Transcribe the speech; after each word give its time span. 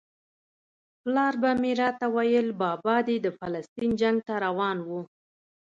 پلار 1.01 1.33
به 1.41 1.51
مې 1.61 1.71
راته 1.81 2.05
ویل 2.15 2.47
بابا 2.61 2.95
دې 3.07 3.17
د 3.21 3.27
فلسطین 3.39 3.91
جنګ 4.01 4.17
ته 4.27 4.33
روان 4.45 4.77
و. 4.87 4.89